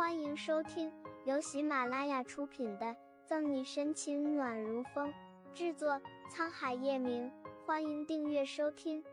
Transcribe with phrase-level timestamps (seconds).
[0.00, 0.90] 欢迎收听
[1.26, 2.86] 由喜马拉雅出品的
[3.26, 5.12] 《赠你深情暖如风》，
[5.52, 6.00] 制作
[6.32, 7.30] 沧海夜明。
[7.66, 9.04] 欢迎订阅收听。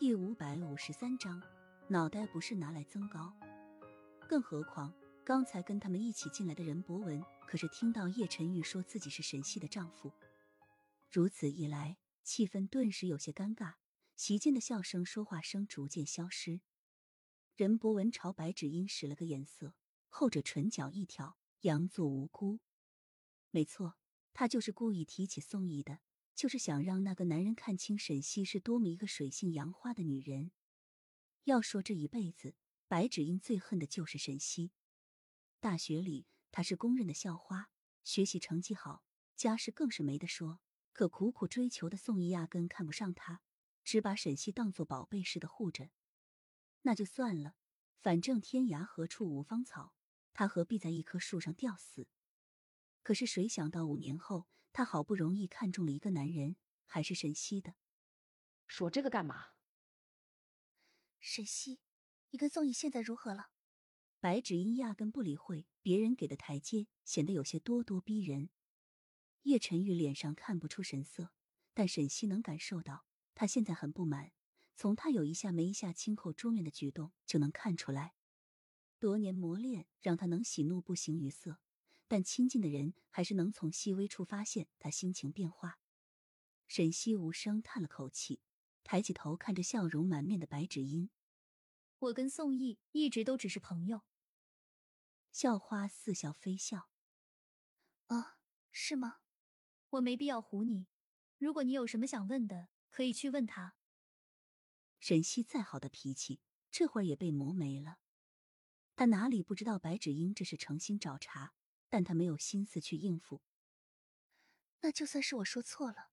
[0.00, 1.42] 第五百五十三章，
[1.86, 3.30] 脑袋不是拿来增高。
[4.26, 4.90] 更何况，
[5.22, 10.10] 刚才跟他们一起进来的任博文，可是听到叶晨玉说自己是沈西的丈夫。
[11.12, 13.74] 如此一来，气氛顿时有些尴尬，
[14.16, 16.62] 席间的笑声、说话声逐渐消失。
[17.56, 19.74] 任博文朝白芷英使了个眼色，
[20.08, 22.58] 后者唇角一挑，佯作无辜。
[23.50, 23.96] 没错，
[24.32, 26.00] 他就是故意提起宋义的，
[26.34, 30.50] 就是想让那个男人看清沈西是多么一个水性杨花的女人。
[31.44, 32.56] 要说这一辈子，
[32.88, 34.72] 白芷英最恨的就是沈西。
[35.60, 37.70] 大学里，她是公认的校花，
[38.02, 39.04] 学习成绩好，
[39.36, 40.60] 家世更是没得说。
[40.92, 43.42] 可苦苦追求的宋义压根看不上她，
[43.84, 45.90] 只把沈西当做宝贝似的护着。
[46.86, 47.56] 那就算了，
[48.02, 49.94] 反正天涯何处无芳草，
[50.34, 52.08] 他何必在一棵树上吊死？
[53.02, 57.74] 可是谁想到五年后，他好不容易看中了一个男人，还是沈西的。
[58.66, 59.52] 说这个干嘛？
[61.20, 61.80] 沈西，
[62.30, 63.50] 你跟宋毅现在如何了？
[64.20, 68.50] 白芷音压根不理会别人给的台阶，显得有些咄咄逼人。
[69.44, 71.32] 叶晨玉脸上看不出神色，
[71.72, 74.33] 但沈西能感受到，他现在很不满。
[74.76, 78.14] 从他有一下没一下轻叩桌面的举动就能看出来，
[78.98, 81.60] 多年磨练让他能喜怒不形于色，
[82.08, 85.78] 但亲近的人还是能从细微处发现他心情变化。
[86.66, 88.40] 沈西无声叹了口气，
[88.82, 91.10] 抬起头看着笑容满面的白芷音
[92.00, 94.02] ：“我跟宋毅一直都只是朋友。”
[95.30, 96.88] 校花似笑非笑
[98.08, 98.38] ：“啊，
[98.72, 99.18] 是吗？
[99.90, 100.88] 我没必要唬你。
[101.38, 103.76] 如果你有什么想问的，可以去问他。”
[105.06, 107.98] 沈西再好的脾气，这会儿也被磨没了。
[108.96, 111.52] 他哪里不知道白芷英这是诚心找茬，
[111.90, 113.42] 但他没有心思去应付。
[114.80, 116.08] 那就算是我说错了，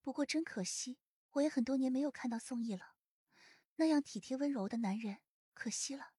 [0.00, 0.98] 不过真可惜，
[1.32, 2.94] 我也很多年没有看到宋毅了，
[3.76, 5.18] 那样体贴温柔的男人，
[5.52, 6.14] 可惜了。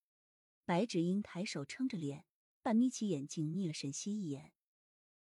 [0.65, 2.25] 白芷英抬手撑着脸，
[2.61, 4.53] 半眯起眼睛睨了沈西一眼。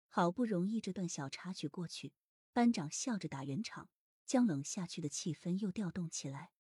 [0.10, 2.14] 好不容易这段小插曲过去，
[2.54, 3.90] 班长笑着打圆场，
[4.28, 6.52] 将冷下去的气氛又调动起来。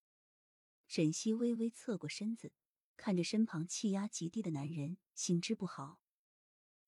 [0.87, 2.53] 沈西微微侧过身子，
[2.95, 5.99] 看着身旁气压极低的男人，心知不好。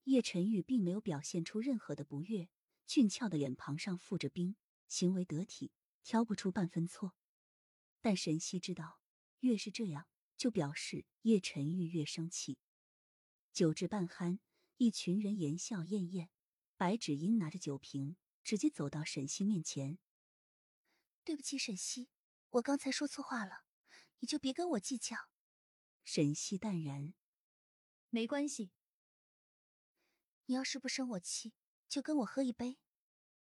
[0.06, 2.50] 叶晨玉并没有表现出任何的不悦，
[2.88, 4.56] 俊俏的脸庞上覆着冰，
[4.88, 5.72] 行为得体，
[6.04, 7.14] 挑不出半分错。
[8.02, 9.02] 但沈西知道，
[9.42, 10.08] 越是这样，
[10.38, 12.58] 就表示叶晨玉越生气。
[13.52, 14.40] 酒至半酣，
[14.78, 16.30] 一群人言笑晏晏，
[16.78, 20.00] 白芷英拿着酒瓶，直接走到沈西面前
[21.26, 22.10] ：“对不起，沈西，
[22.52, 23.66] 我刚才说错话了。”
[24.20, 25.16] 你就别跟我计较。
[26.04, 27.14] 沈西淡然，
[28.10, 28.72] 没关系。
[30.46, 31.54] 你要是不生我气，
[31.88, 32.80] 就跟我喝一杯。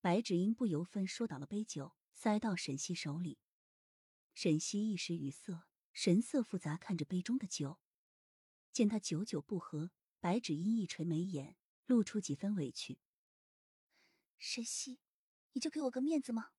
[0.00, 3.38] 白芷英不由分说倒了杯酒，塞到沈西手里。
[4.34, 7.78] 沈西一时语塞，神色复杂，看着杯中的酒。
[8.72, 13.00] 见他久久不喝，白芷英一垂眉眼，露出几分委屈。
[14.38, 15.00] 沈西，
[15.53, 16.53] 你就给我个面子吗？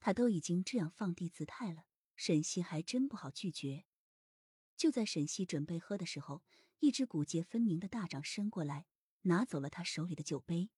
[0.00, 1.86] 他都已经这样放低姿态了。
[2.16, 3.84] 沈西还真不好拒绝。
[4.76, 6.42] 就在沈西准备喝的时候，
[6.80, 8.86] 一只骨节分明的大掌伸过来，
[9.22, 10.70] 拿走了他手里的酒杯。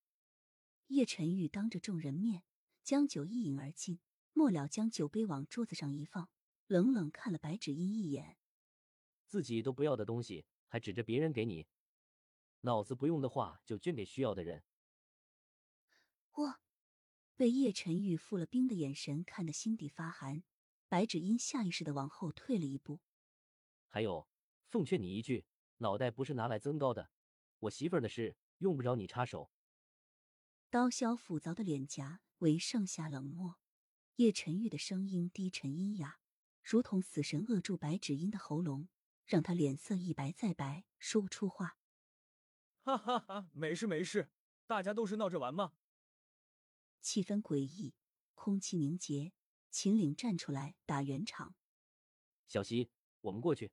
[0.88, 2.44] 叶晨玉当着众人面
[2.84, 3.98] 将酒一饮而尽，
[4.32, 6.28] 末了将酒杯往桌子上一放，
[6.66, 8.36] 冷冷看了白芷英一眼
[9.26, 11.66] ：“自己都不要的东西，还指着别人给你，
[12.60, 14.62] 脑子不用的话就捐给需要的人。”
[16.32, 16.60] 我
[17.34, 20.44] 被叶晨玉付了冰的眼神看得心底发寒。
[20.88, 23.00] 白芷音下意识的往后退了一步。
[23.88, 24.28] 还有，
[24.68, 25.46] 奉劝你一句，
[25.78, 27.10] 脑袋不是拿来增高的。
[27.60, 29.50] 我媳妇儿的事用不着你插手。
[30.68, 33.58] 刀削斧凿的脸颊为上下冷漠。
[34.16, 36.20] 叶晨玉的声音低沉阴哑，
[36.62, 38.88] 如同死神扼住白芷音的喉咙，
[39.26, 41.78] 让他脸色一白再白，说不出话。
[42.82, 44.30] 哈哈哈，没事没事，
[44.66, 45.74] 大家都是闹着玩嘛。
[47.02, 47.94] 气氛诡异，
[48.34, 49.32] 空气凝结。
[49.70, 51.54] 秦岭站出来打圆场，
[52.48, 52.90] 小溪，
[53.20, 53.70] 我们过去。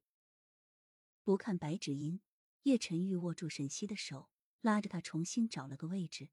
[1.24, 2.20] 不看白芷音，
[2.64, 4.30] 叶晨玉握住沈西的手，
[4.62, 6.30] 拉着他重新找了个位置，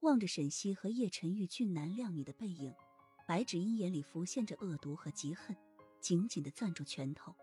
[0.00, 2.74] 望着沈西和叶晨玉俊男靓女的背影，
[3.26, 5.54] 白芷音眼里浮现着恶毒和嫉恨，
[6.00, 7.36] 紧紧的攥住拳头。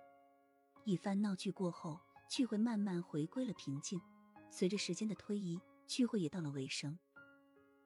[0.83, 4.01] 一番闹剧过后，聚会慢慢回归了平静。
[4.49, 6.97] 随着时间的推移，聚会也到了尾声，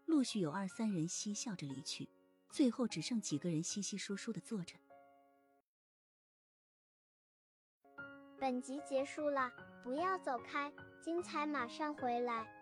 [0.06, 2.08] 陆续有二三人嬉笑着离去。
[2.52, 4.76] 最后只剩几个人稀稀疏疏的坐着。
[8.40, 9.52] 本集结束了，
[9.84, 10.72] 不要走开，
[11.02, 12.61] 精彩马上回来。